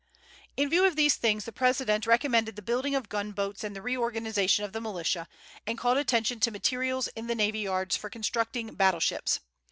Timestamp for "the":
1.45-1.51, 2.55-2.63, 3.75-3.83, 4.73-4.81, 7.27-7.35